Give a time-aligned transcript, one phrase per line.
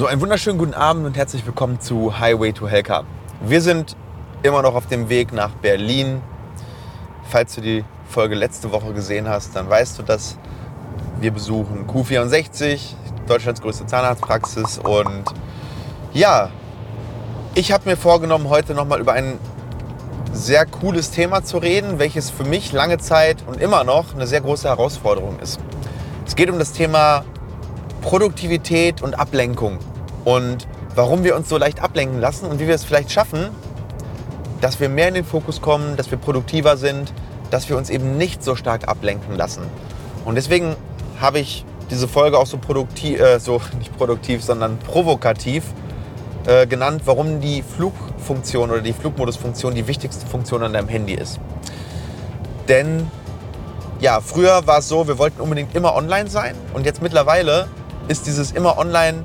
[0.00, 3.04] So, einen wunderschönen guten Abend und herzlich willkommen zu Highway to Hellcar.
[3.42, 3.98] Wir sind
[4.42, 6.22] immer noch auf dem Weg nach Berlin.
[7.28, 10.38] Falls du die Folge letzte Woche gesehen hast, dann weißt du, dass
[11.20, 12.80] wir besuchen Q64,
[13.26, 14.78] Deutschlands größte Zahnarztpraxis.
[14.78, 15.24] Und
[16.14, 16.48] ja,
[17.54, 19.38] ich habe mir vorgenommen, heute nochmal über ein
[20.32, 24.40] sehr cooles Thema zu reden, welches für mich lange Zeit und immer noch eine sehr
[24.40, 25.60] große Herausforderung ist.
[26.26, 27.22] Es geht um das Thema
[28.00, 29.78] Produktivität und Ablenkung
[30.24, 33.48] und warum wir uns so leicht ablenken lassen und wie wir es vielleicht schaffen,
[34.60, 37.12] dass wir mehr in den Fokus kommen, dass wir produktiver sind,
[37.50, 39.62] dass wir uns eben nicht so stark ablenken lassen.
[40.24, 40.76] Und deswegen
[41.20, 45.64] habe ich diese Folge auch so produktiv, äh, so nicht produktiv, sondern provokativ
[46.46, 51.40] äh, genannt, warum die Flugfunktion oder die Flugmodusfunktion die wichtigste Funktion an deinem Handy ist.
[52.68, 53.10] Denn
[54.00, 57.68] ja, früher war es so, wir wollten unbedingt immer online sein und jetzt mittlerweile
[58.08, 59.24] ist dieses immer online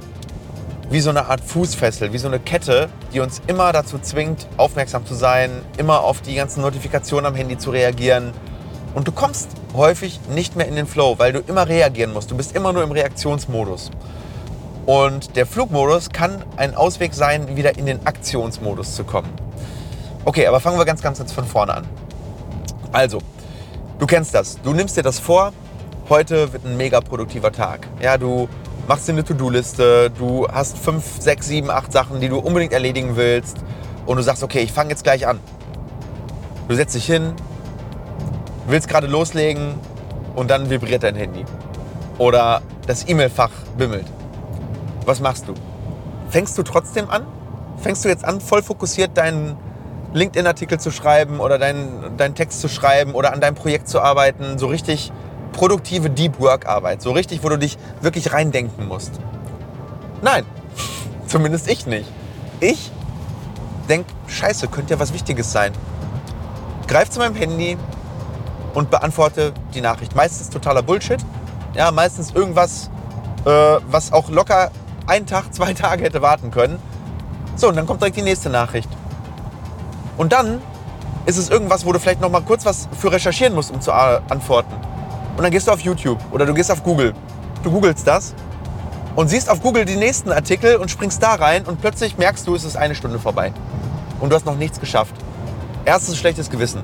[0.89, 5.05] wie so eine Art Fußfessel, wie so eine Kette, die uns immer dazu zwingt, aufmerksam
[5.05, 8.31] zu sein, immer auf die ganzen Notifikationen am Handy zu reagieren.
[8.93, 12.31] Und du kommst häufig nicht mehr in den Flow, weil du immer reagieren musst.
[12.31, 13.91] Du bist immer nur im Reaktionsmodus.
[14.85, 19.29] Und der Flugmodus kann ein Ausweg sein, wieder in den Aktionsmodus zu kommen.
[20.23, 21.87] Okay, aber fangen wir ganz, ganz, ganz von vorne an.
[22.91, 23.19] Also,
[23.99, 24.61] du kennst das.
[24.61, 25.51] Du nimmst dir das vor,
[26.09, 27.87] heute wird ein mega produktiver Tag.
[28.01, 28.47] Ja, du
[28.87, 33.15] machst dir eine To-Do-Liste, du hast fünf, sechs, sieben, acht Sachen, die du unbedingt erledigen
[33.15, 33.57] willst
[34.05, 35.39] und du sagst, okay, ich fange jetzt gleich an.
[36.67, 37.33] Du setzt dich hin,
[38.67, 39.75] willst gerade loslegen
[40.35, 41.45] und dann vibriert dein Handy.
[42.17, 44.05] Oder das E-Mail-Fach bimmelt.
[45.05, 45.53] Was machst du?
[46.29, 47.25] Fängst du trotzdem an?
[47.77, 49.57] Fängst du jetzt an, voll fokussiert deinen
[50.13, 54.57] LinkedIn-Artikel zu schreiben oder deinen, deinen Text zu schreiben oder an deinem Projekt zu arbeiten,
[54.57, 55.11] so richtig
[55.55, 57.01] produktive Deep Work Arbeit.
[57.01, 59.19] So richtig, wo du dich wirklich reindenken musst.
[60.21, 60.45] Nein,
[61.27, 62.11] zumindest ich nicht.
[62.59, 62.91] Ich
[63.89, 65.71] denke, scheiße, könnte ja was Wichtiges sein.
[66.87, 67.77] Greif zu meinem Handy
[68.73, 70.15] und beantworte die Nachricht.
[70.15, 71.19] Meistens totaler Bullshit.
[71.73, 72.89] Ja, meistens irgendwas,
[73.45, 74.71] äh, was auch locker
[75.07, 76.79] einen Tag, zwei Tage hätte warten können.
[77.55, 78.89] So, und dann kommt direkt die nächste Nachricht.
[80.17, 80.61] Und dann
[81.25, 83.93] ist es irgendwas, wo du vielleicht noch mal kurz was für recherchieren musst, um zu
[83.93, 84.73] antworten.
[85.37, 87.13] Und dann gehst du auf YouTube oder du gehst auf Google.
[87.63, 88.33] Du googelst das
[89.15, 92.55] und siehst auf Google die nächsten Artikel und springst da rein und plötzlich merkst du,
[92.55, 93.51] es ist eine Stunde vorbei.
[94.19, 95.15] Und du hast noch nichts geschafft.
[95.83, 96.81] Erstes schlechtes Gewissen.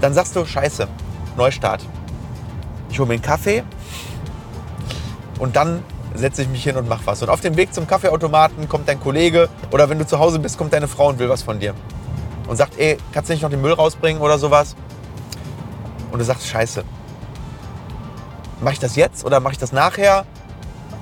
[0.00, 0.86] Dann sagst du, scheiße,
[1.36, 1.84] Neustart.
[2.90, 3.64] Ich hole mir einen Kaffee
[5.38, 5.82] und dann
[6.14, 7.22] setze ich mich hin und mach was.
[7.22, 10.58] Und auf dem Weg zum Kaffeeautomaten kommt dein Kollege oder wenn du zu Hause bist,
[10.58, 11.74] kommt deine Frau und will was von dir.
[12.46, 14.74] Und sagt, ey, kannst du nicht noch den Müll rausbringen oder sowas?
[16.10, 16.84] Und du sagst, scheiße,
[18.60, 20.24] mache ich das jetzt oder mache ich das nachher?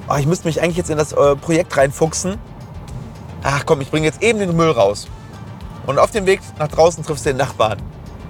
[0.08, 2.38] Ach, ich müsste mich eigentlich jetzt in das äh, Projekt reinfuchsen.
[3.42, 5.08] Ach komm, ich bringe jetzt eben den Müll raus.
[5.86, 7.78] Und auf dem Weg nach draußen triffst du den Nachbarn.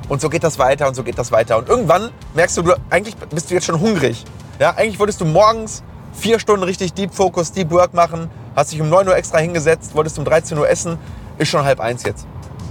[0.09, 1.59] Und so geht das weiter und so geht das weiter.
[1.59, 4.25] Und irgendwann merkst du, du eigentlich bist du jetzt schon hungrig.
[4.58, 5.82] Ja, eigentlich wolltest du morgens
[6.12, 9.94] vier Stunden richtig Deep Focus, Deep Work machen, hast dich um 9 Uhr extra hingesetzt,
[9.94, 10.98] wolltest um 13 Uhr essen,
[11.38, 12.26] ist schon halb eins jetzt.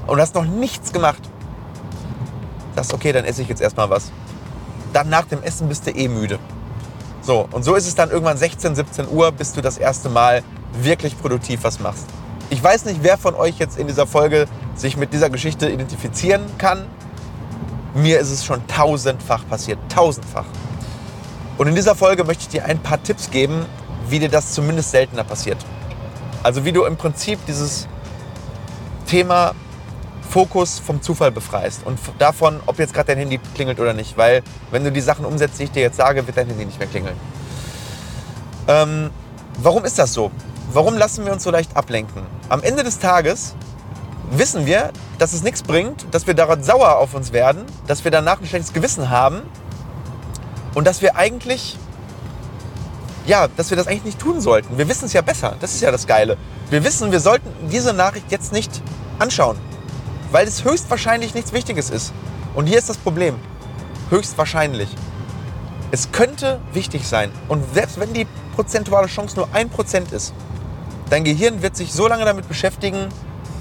[0.07, 1.21] Und hast noch nichts gemacht
[2.75, 4.11] sagst, okay, dann esse ich jetzt erstmal was.
[4.93, 6.39] Dann nach dem Essen bist du eh müde.
[7.21, 10.43] So, und so ist es dann irgendwann 16, 17 Uhr, bis du das erste Mal
[10.79, 12.05] wirklich produktiv was machst.
[12.49, 16.43] Ich weiß nicht, wer von euch jetzt in dieser Folge sich mit dieser Geschichte identifizieren
[16.57, 16.85] kann.
[17.95, 20.45] Mir ist es schon tausendfach passiert, tausendfach.
[21.57, 23.65] Und in dieser Folge möchte ich dir ein paar Tipps geben,
[24.09, 25.57] wie dir das zumindest seltener passiert.
[26.43, 27.87] Also wie du im Prinzip dieses
[29.07, 29.53] Thema
[30.35, 34.17] Fokus vom Zufall befreist und davon, ob jetzt gerade dein Handy klingelt oder nicht.
[34.17, 36.77] Weil wenn du die Sachen umsetzt, die ich dir jetzt sage, wird dein Handy nicht
[36.77, 37.15] mehr klingeln.
[38.67, 39.11] Ähm,
[39.59, 40.31] warum ist das so?
[40.73, 42.23] Warum lassen wir uns so leicht ablenken?
[42.49, 43.55] Am Ende des Tages
[44.29, 48.11] wissen wir, dass es nichts bringt, dass wir daran sauer auf uns werden, dass wir
[48.11, 49.41] danach ein schlechtes Gewissen haben
[50.73, 51.77] und dass wir eigentlich,
[53.25, 54.77] ja, dass wir das eigentlich nicht tun sollten.
[54.77, 55.55] Wir wissen es ja besser.
[55.61, 56.35] Das ist ja das Geile.
[56.69, 58.81] Wir wissen, wir sollten diese Nachricht jetzt nicht
[59.17, 59.55] anschauen
[60.31, 62.13] weil es höchstwahrscheinlich nichts Wichtiges ist.
[62.53, 63.35] Und hier ist das Problem.
[64.09, 64.89] Höchstwahrscheinlich.
[65.91, 67.31] Es könnte wichtig sein.
[67.47, 70.33] Und selbst wenn die prozentuale Chance nur ein Prozent ist,
[71.09, 73.09] dein Gehirn wird sich so lange damit beschäftigen,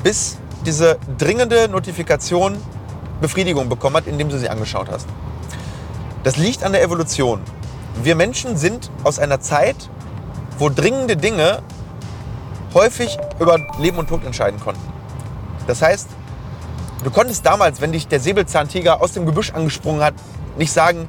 [0.03, 2.57] bis diese dringende Notifikation
[3.21, 5.09] Befriedigung bekommen hat, indem du sie angeschaut hast.
[6.23, 7.41] Das liegt an der Evolution.
[8.03, 9.77] Wir Menschen sind aus einer Zeit,
[10.59, 11.63] wo dringende Dinge
[12.73, 14.83] häufig über Leben und Tod entscheiden konnten.
[15.67, 16.09] Das heißt,
[17.05, 20.15] Du konntest damals, wenn dich der Säbelzahntiger aus dem Gebüsch angesprungen hat,
[20.57, 21.07] nicht sagen,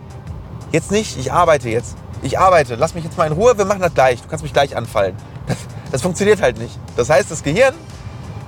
[0.74, 1.96] jetzt nicht, ich arbeite jetzt.
[2.22, 4.52] Ich arbeite, lass mich jetzt mal in Ruhe, wir machen das gleich, du kannst mich
[4.52, 5.16] gleich anfallen.
[5.48, 5.58] Das,
[5.94, 6.78] das funktioniert halt nicht.
[6.98, 7.74] Das heißt, das Gehirn,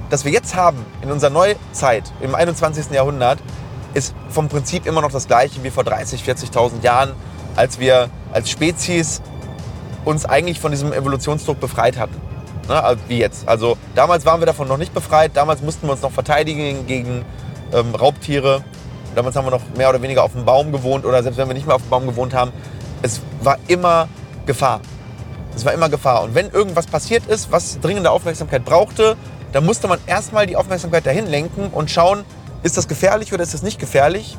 [0.10, 2.92] das wir jetzt haben in unserer Neuzeit, im 21.
[2.92, 3.40] Jahrhundert,
[3.94, 7.14] ist vom Prinzip immer noch das gleiche wie vor 30, 40.000 Jahren,
[7.56, 9.22] als wir als Spezies
[10.04, 12.27] uns eigentlich von diesem Evolutionsdruck befreit hatten.
[12.68, 13.48] Ne, also wie jetzt.
[13.48, 15.32] Also damals waren wir davon noch nicht befreit.
[15.36, 17.24] Damals mussten wir uns noch verteidigen gegen
[17.74, 18.64] ähm, Raubtiere.
[19.16, 21.54] Damals haben wir noch mehr oder weniger auf dem Baum gewohnt oder selbst wenn wir
[21.54, 22.52] nicht mehr auf dem Baum gewohnt haben,
[23.02, 24.08] es war immer
[24.46, 24.82] Gefahr.
[25.56, 26.24] Es war immer Gefahr.
[26.24, 29.16] Und wenn irgendwas passiert ist, was dringende Aufmerksamkeit brauchte,
[29.54, 32.26] dann musste man erstmal die Aufmerksamkeit dahin lenken und schauen,
[32.64, 34.38] ist das gefährlich oder ist es nicht gefährlich?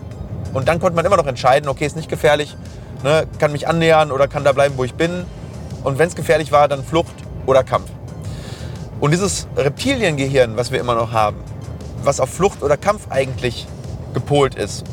[0.53, 2.57] Und dann konnte man immer noch entscheiden, okay, ist nicht gefährlich,
[3.03, 5.25] ne, kann mich annähern oder kann da bleiben, wo ich bin.
[5.83, 7.15] Und wenn es gefährlich war, dann Flucht
[7.47, 7.89] oder Kampf.
[9.01, 11.37] Und dieses Reptiliengehirn, was wir immer noch haben,
[12.03, 13.67] was auf Flucht oder Kampf eigentlich
[14.15, 14.85] gepolt ist,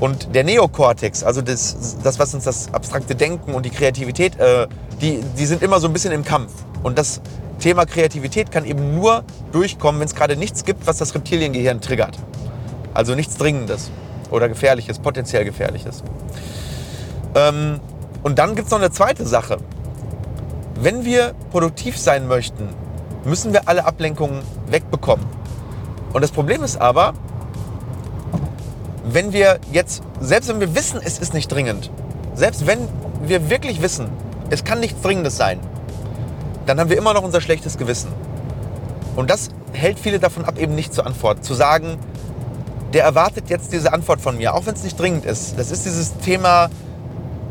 [0.00, 4.66] und der Neokortex, also das, das, was uns das abstrakte Denken und die Kreativität, äh,
[5.00, 6.52] die, die sind immer so ein bisschen im Kampf.
[6.82, 7.20] Und das
[7.60, 12.18] Thema Kreativität kann eben nur durchkommen, wenn es gerade nichts gibt, was das Reptiliengehirn triggert.
[12.92, 13.90] Also nichts Dringendes
[14.30, 16.02] oder Gefährliches, potenziell Gefährliches.
[17.34, 17.80] Ähm,
[18.22, 19.58] und dann gibt es noch eine zweite Sache.
[20.80, 22.68] Wenn wir produktiv sein möchten,
[23.24, 25.24] müssen wir alle Ablenkungen wegbekommen.
[26.12, 27.14] Und das Problem ist aber,
[29.04, 31.90] wenn wir jetzt, selbst wenn wir wissen, es ist nicht dringend,
[32.34, 32.88] selbst wenn
[33.22, 34.08] wir wirklich wissen,
[34.50, 35.58] es kann nichts Dringendes sein,
[36.66, 38.08] dann haben wir immer noch unser schlechtes Gewissen.
[39.16, 41.42] Und das hält viele davon ab, eben nicht zu antworten.
[41.42, 41.98] Zu sagen,
[42.92, 45.58] der erwartet jetzt diese Antwort von mir, auch wenn es nicht dringend ist.
[45.58, 46.70] Das ist dieses Thema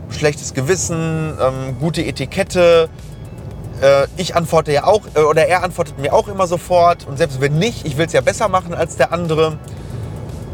[0.09, 2.89] schlechtes Gewissen, ähm, gute Etikette.
[3.83, 7.05] Äh, ich antworte ja auch, äh, oder er antwortet mir auch immer sofort.
[7.05, 9.57] Und selbst wenn nicht, ich will es ja besser machen als der andere.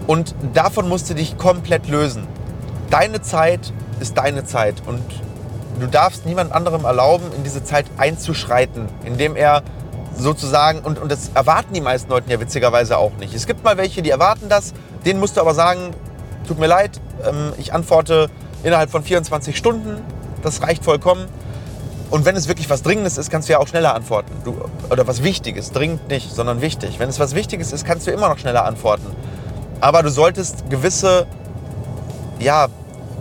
[0.07, 2.27] Und davon musst du dich komplett lösen.
[2.89, 5.03] Deine Zeit ist deine Zeit und
[5.79, 9.61] du darfst niemand anderem erlauben, in diese Zeit einzuschreiten, indem er
[10.17, 13.35] sozusagen, und, und das erwarten die meisten Leute ja witzigerweise auch nicht.
[13.35, 14.73] Es gibt mal welche, die erwarten das,
[15.05, 15.91] denen musst du aber sagen,
[16.47, 18.29] tut mir leid, ähm, ich antworte
[18.63, 20.01] innerhalb von 24 Stunden,
[20.41, 21.27] das reicht vollkommen.
[22.09, 24.31] Und wenn es wirklich was Dringendes ist, kannst du ja auch schneller antworten.
[24.43, 24.55] Du,
[24.89, 26.99] oder was Wichtiges, dringend nicht, sondern wichtig.
[26.99, 29.05] Wenn es was Wichtiges ist, kannst du immer noch schneller antworten.
[29.79, 31.27] Aber du solltest gewisse
[32.39, 32.67] ja,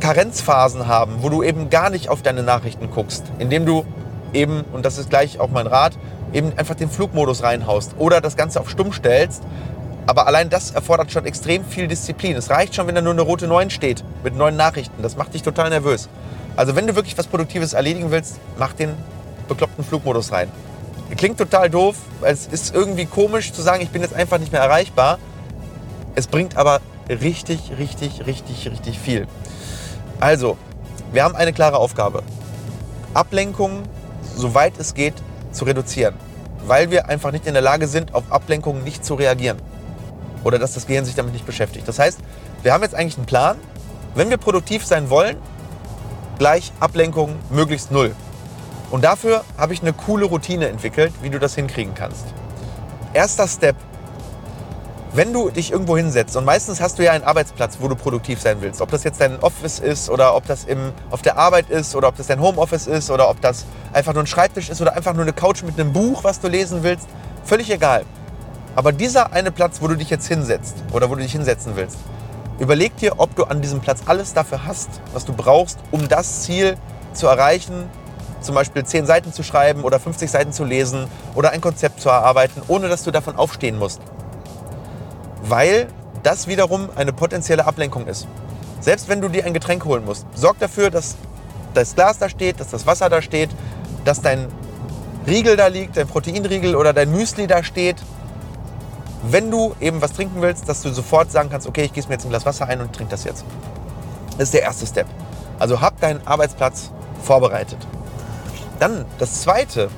[0.00, 3.84] Karenzphasen haben, wo du eben gar nicht auf deine Nachrichten guckst, indem du
[4.32, 5.92] eben, und das ist gleich auch mein Rat,
[6.32, 9.42] eben einfach den Flugmodus reinhaust oder das Ganze auf stumm stellst.
[10.06, 12.36] Aber allein das erfordert schon extrem viel Disziplin.
[12.36, 15.02] Es reicht schon, wenn da nur eine rote 9 steht mit neuen Nachrichten.
[15.02, 16.08] Das macht dich total nervös.
[16.58, 18.92] Also wenn du wirklich was Produktives erledigen willst, mach den
[19.46, 20.50] bekloppten Flugmodus rein.
[21.16, 24.60] Klingt total doof, es ist irgendwie komisch zu sagen, ich bin jetzt einfach nicht mehr
[24.60, 25.20] erreichbar.
[26.16, 29.28] Es bringt aber richtig, richtig, richtig, richtig viel.
[30.18, 30.56] Also,
[31.12, 32.24] wir haben eine klare Aufgabe.
[33.14, 33.84] Ablenkungen,
[34.34, 35.14] soweit es geht,
[35.52, 36.16] zu reduzieren.
[36.66, 39.58] Weil wir einfach nicht in der Lage sind, auf Ablenkungen nicht zu reagieren.
[40.42, 41.86] Oder dass das Gehirn sich damit nicht beschäftigt.
[41.86, 42.18] Das heißt,
[42.64, 43.58] wir haben jetzt eigentlich einen Plan.
[44.16, 45.36] Wenn wir produktiv sein wollen,
[46.38, 48.14] gleich Ablenkung möglichst null.
[48.90, 52.24] Und dafür habe ich eine coole Routine entwickelt, wie du das hinkriegen kannst.
[53.12, 53.76] Erster Step
[55.14, 58.40] wenn du dich irgendwo hinsetzt und meistens hast du ja einen Arbeitsplatz, wo du produktiv
[58.40, 61.70] sein willst, ob das jetzt dein Office ist oder ob das im, auf der Arbeit
[61.70, 64.80] ist oder ob das dein Homeoffice ist oder ob das einfach nur ein Schreibtisch ist
[64.80, 67.08] oder einfach nur eine Couch mit einem Buch, was du lesen willst,
[67.44, 68.04] völlig egal.
[68.76, 71.96] Aber dieser eine Platz, wo du dich jetzt hinsetzt oder wo du dich hinsetzen willst,
[72.58, 76.42] überleg dir, ob du an diesem Platz alles dafür hast, was du brauchst, um das
[76.42, 76.76] Ziel
[77.12, 77.88] zu erreichen,
[78.40, 82.08] zum Beispiel 10 Seiten zu schreiben oder 50 Seiten zu lesen oder ein Konzept zu
[82.08, 84.00] erarbeiten, ohne dass du davon aufstehen musst
[85.42, 85.88] weil
[86.22, 88.26] das wiederum eine potenzielle Ablenkung ist.
[88.80, 91.16] Selbst wenn du dir ein Getränk holen musst, sorg dafür, dass
[91.74, 93.50] das Glas da steht, dass das Wasser da steht,
[94.04, 94.46] dass dein
[95.26, 97.96] Riegel da liegt, dein Proteinriegel oder dein Müsli da steht.
[99.22, 102.14] Wenn du eben was trinken willst, dass du sofort sagen kannst, okay, ich gieße mir
[102.14, 103.44] jetzt ein Glas Wasser ein und trinke das jetzt.
[104.32, 105.06] Das ist der erste Step.
[105.58, 106.90] Also hab deinen Arbeitsplatz
[107.22, 107.78] vorbereitet.
[108.78, 109.90] Dann das zweite,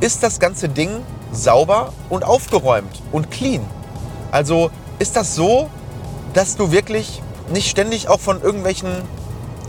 [0.00, 0.90] ist das ganze Ding
[1.30, 3.64] sauber und aufgeräumt und clean.
[4.32, 5.70] Also ist das so,
[6.34, 7.22] dass du wirklich
[7.52, 8.90] nicht ständig auch von irgendwelchen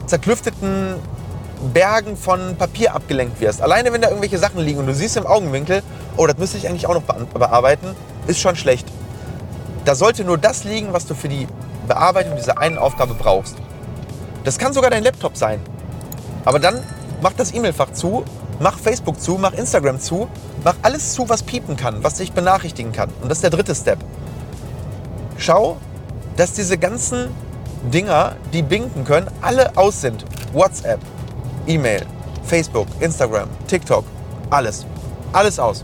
[0.08, 0.96] zerklüfteten
[1.74, 3.62] Bergen von Papier abgelenkt wirst.
[3.62, 5.84] Alleine wenn da irgendwelche Sachen liegen und du siehst im Augenwinkel,
[6.18, 7.96] oh, das müsste ich eigentlich auch noch bearbeiten,
[8.27, 8.88] ist schon schlecht.
[9.86, 11.48] Da sollte nur das liegen, was du für die
[11.88, 13.56] Bearbeitung dieser einen Aufgabe brauchst.
[14.44, 15.60] Das kann sogar dein Laptop sein.
[16.46, 16.82] Aber dann
[17.22, 18.24] mach das E-Mail-Fach zu,
[18.60, 20.27] mach Facebook zu, mach Instagram zu,
[20.63, 23.10] mach alles zu, was piepen kann, was dich benachrichtigen kann.
[23.22, 24.00] Und das ist der dritte Step
[25.44, 25.77] schau,
[26.38, 27.30] dass diese ganzen
[27.94, 30.25] Dinger, die binken können, alle aus sind.
[30.53, 31.00] WhatsApp,
[31.68, 32.06] E-Mail,
[32.44, 34.06] Facebook, Instagram, TikTok,
[34.50, 34.86] alles.
[35.34, 35.84] Alles aus.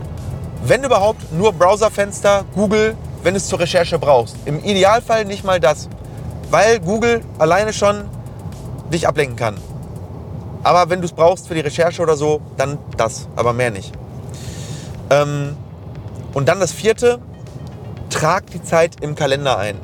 [0.62, 4.36] Wenn überhaupt, nur Browserfenster, Google, wenn du es zur Recherche brauchst.
[4.44, 5.88] Im Idealfall nicht mal das,
[6.50, 8.04] weil Google alleine schon
[8.92, 9.56] dich ablenken kann.
[10.62, 13.92] Aber wenn du es brauchst für die Recherche oder so, dann das, aber mehr nicht.
[15.08, 15.56] Ähm,
[16.34, 17.20] und dann das vierte,
[18.10, 19.76] trag die Zeit im Kalender ein.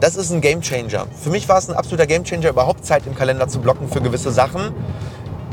[0.00, 1.06] Das ist ein Gamechanger.
[1.20, 4.30] Für mich war es ein absoluter Gamechanger, überhaupt Zeit im Kalender zu blocken für gewisse
[4.30, 4.72] Sachen.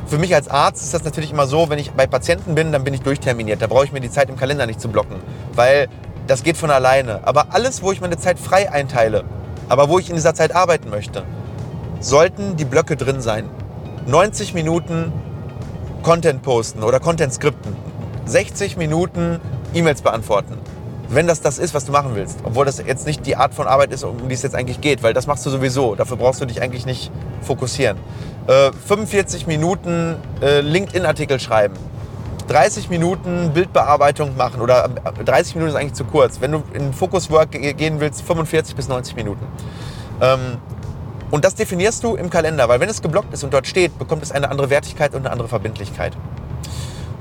[0.08, 2.84] Für mich als Arzt ist das natürlich immer so, wenn ich bei Patienten bin, dann
[2.84, 3.60] bin ich durchterminiert.
[3.62, 5.16] Da brauche ich mir die Zeit im Kalender nicht zu blocken,
[5.54, 5.88] weil
[6.28, 7.22] das geht von alleine.
[7.24, 9.24] Aber alles, wo ich meine Zeit frei einteile,
[9.68, 11.24] aber wo ich in dieser Zeit arbeiten möchte,
[12.00, 13.50] sollten die Blöcke drin sein.
[14.06, 15.12] 90 Minuten
[16.04, 17.76] Content posten oder Content skripten.
[18.26, 19.40] 60 Minuten
[19.74, 20.60] E-Mails beantworten.
[21.10, 22.40] Wenn das das ist, was du machen willst.
[22.44, 25.02] Obwohl das jetzt nicht die Art von Arbeit ist, um die es jetzt eigentlich geht,
[25.02, 25.96] weil das machst du sowieso.
[25.96, 27.98] Dafür brauchst du dich eigentlich nicht fokussieren.
[28.48, 31.76] Äh, 45 Minuten äh, LinkedIn-Artikel schreiben.
[32.48, 36.42] 30 Minuten Bildbearbeitung machen oder 30 äh, Minuten ist eigentlich zu kurz.
[36.42, 39.48] Wenn du in Focus Work gehen willst, 45 bis 90 Minuten.
[40.22, 40.58] Ähm,
[41.32, 44.22] und das definierst du im Kalender, weil wenn es geblockt ist und dort steht, bekommt
[44.22, 46.16] es eine andere Wertigkeit und eine andere Verbindlichkeit.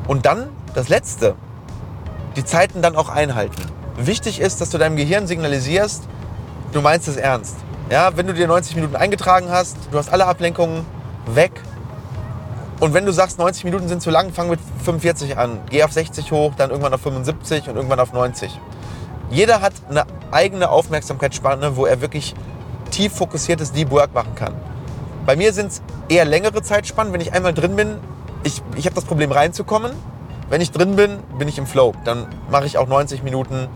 [0.06, 1.34] Und dann das Letzte,
[2.36, 3.62] die Zeiten dann auch einhalten.
[3.96, 6.04] Wichtig ist, dass du deinem Gehirn signalisierst,
[6.72, 7.56] du meinst es ernst.
[7.90, 10.84] Ja, wenn du dir 90 Minuten eingetragen hast, du hast alle Ablenkungen
[11.26, 11.52] weg.
[12.80, 15.60] Und wenn du sagst, 90 Minuten sind zu lang, fang mit 45 an.
[15.70, 18.58] Geh auf 60 hoch, dann irgendwann auf 75 und irgendwann auf 90.
[19.30, 22.34] Jeder hat eine eigene Aufmerksamkeitsspanne, wo er wirklich
[22.90, 24.54] tief fokussiertes Deep Work machen kann.
[25.26, 27.12] Bei mir sind es eher längere Zeitspannen.
[27.12, 27.96] Wenn ich einmal drin bin,
[28.42, 29.92] ich, ich habe das Problem reinzukommen.
[30.50, 31.94] Wenn ich drin bin, bin ich im Flow.
[32.04, 33.68] Dann mache ich auch 90 Minuten,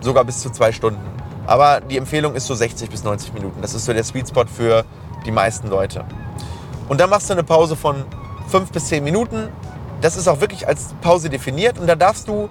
[0.00, 1.00] sogar bis zu zwei Stunden.
[1.46, 3.60] Aber die Empfehlung ist so 60 bis 90 Minuten.
[3.60, 4.84] Das ist so der Sweet Spot für
[5.26, 6.04] die meisten Leute.
[6.88, 8.04] Und dann machst du eine Pause von
[8.48, 9.48] 5 bis 10 Minuten.
[10.00, 11.78] Das ist auch wirklich als Pause definiert.
[11.78, 12.48] Und da darfst du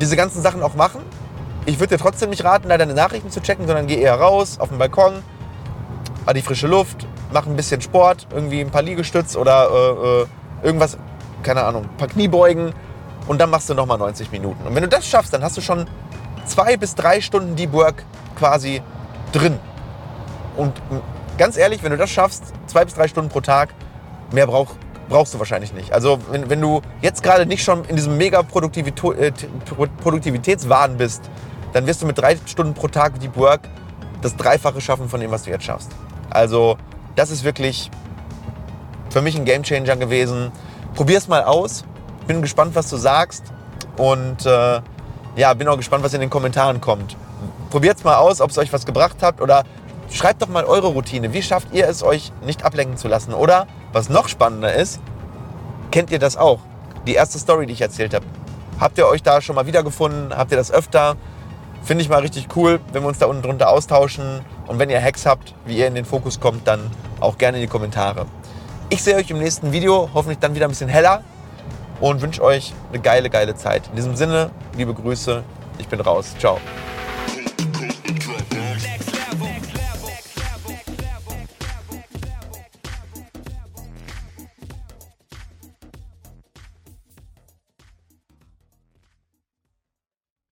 [0.00, 1.00] diese ganzen Sachen auch machen.
[1.66, 4.58] Ich würde dir trotzdem nicht raten, da deine Nachrichten zu checken, sondern geh eher raus
[4.58, 5.22] auf den Balkon,
[6.24, 10.26] an die frische Luft, mach ein bisschen Sport, irgendwie ein paar Liegestütz oder äh, äh,
[10.62, 10.96] irgendwas,
[11.42, 12.72] keine Ahnung, ein paar Kniebeugen
[13.26, 14.66] und dann machst du nochmal 90 Minuten.
[14.66, 15.86] Und wenn du das schaffst, dann hast du schon
[16.46, 18.04] zwei bis drei Stunden Deep Work
[18.36, 18.80] quasi
[19.32, 19.58] drin.
[20.56, 20.72] Und
[21.36, 22.44] ganz ehrlich, wenn du das schaffst,
[22.78, 23.70] zwei bis drei Stunden pro Tag,
[24.30, 24.68] mehr brauch,
[25.08, 25.92] brauchst du wahrscheinlich nicht.
[25.92, 29.32] Also wenn, wenn du jetzt gerade nicht schon in diesem mega äh,
[30.00, 31.22] Produktivitätswahn bist,
[31.72, 33.62] dann wirst du mit drei Stunden pro Tag Deep Work
[34.22, 35.90] das Dreifache schaffen von dem, was du jetzt schaffst.
[36.30, 36.76] Also
[37.16, 37.90] das ist wirklich
[39.10, 40.52] für mich ein Gamechanger gewesen.
[40.94, 41.84] Probier es mal aus.
[42.28, 43.42] Bin gespannt, was du sagst.
[43.96, 44.80] Und äh,
[45.34, 47.16] ja, bin auch gespannt, was in den Kommentaren kommt.
[47.70, 49.64] Probiert es mal aus, ob es euch was gebracht hat oder
[50.10, 51.32] schreibt doch mal eure Routine.
[51.32, 53.34] Wie schafft ihr es, euch nicht ablenken zu lassen?
[53.34, 55.00] Oder, was noch spannender ist,
[55.90, 56.60] kennt ihr das auch?
[57.06, 58.24] Die erste Story, die ich erzählt habe.
[58.80, 60.36] Habt ihr euch da schon mal wiedergefunden?
[60.36, 61.16] Habt ihr das öfter?
[61.82, 64.40] Finde ich mal richtig cool, wenn wir uns da unten drunter austauschen.
[64.66, 67.62] Und wenn ihr Hacks habt, wie ihr in den Fokus kommt, dann auch gerne in
[67.62, 68.26] die Kommentare.
[68.90, 71.22] Ich sehe euch im nächsten Video, hoffentlich dann wieder ein bisschen heller
[72.00, 73.88] und wünsche euch eine geile, geile Zeit.
[73.88, 75.42] In diesem Sinne, liebe Grüße,
[75.78, 76.34] ich bin raus.
[76.38, 76.58] Ciao.